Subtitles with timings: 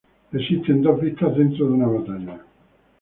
[0.33, 2.39] Existen dos vistas dentro de una batalla.